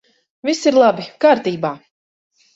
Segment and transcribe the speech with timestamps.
[0.49, 1.05] Viss ir labi!
[1.27, 1.73] Kārtībā!